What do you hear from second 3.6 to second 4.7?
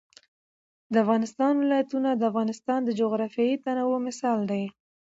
تنوع مثال دی.